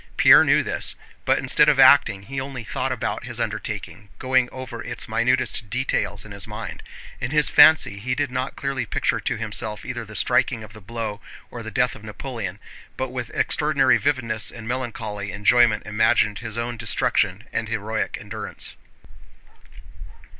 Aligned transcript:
Pierre 0.17 0.43
knew 0.43 0.63
this, 0.63 0.95
but 1.25 1.37
instead 1.37 1.69
of 1.69 1.79
acting 1.79 2.23
he 2.23 2.41
only 2.41 2.63
thought 2.63 2.91
about 2.91 3.23
his 3.25 3.39
undertaking, 3.39 4.09
going 4.17 4.49
over 4.51 4.81
its 4.83 5.07
minutest 5.07 5.69
details 5.69 6.25
in 6.25 6.31
his 6.31 6.47
mind. 6.47 6.81
In 7.19 7.29
his 7.29 7.51
fancy 7.51 7.99
he 7.99 8.15
did 8.15 8.31
not 8.31 8.55
clearly 8.55 8.87
picture 8.87 9.19
to 9.19 9.37
himself 9.37 9.85
either 9.85 10.03
the 10.03 10.15
striking 10.15 10.63
of 10.63 10.73
the 10.73 10.81
blow 10.81 11.21
or 11.51 11.61
the 11.61 11.69
death 11.69 11.93
of 11.93 12.03
Napoleon, 12.03 12.57
but 12.97 13.09
with 13.09 13.29
extraordinary 13.35 13.97
vividness 13.97 14.49
and 14.49 14.67
melancholy 14.67 15.31
enjoyment 15.31 15.85
imagined 15.85 16.39
his 16.39 16.57
own 16.57 16.77
destruction 16.77 17.43
and 17.53 17.69
heroic 17.69 18.17
endurance. 18.19 18.73